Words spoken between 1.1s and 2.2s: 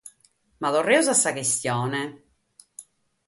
a sa chistione.